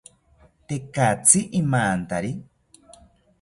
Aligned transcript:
Tekatzi 0.67 1.39
imantari 1.59 2.31